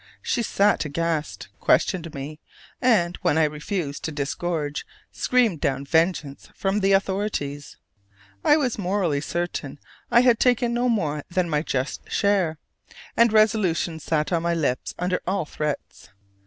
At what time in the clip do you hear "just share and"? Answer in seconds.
11.61-13.31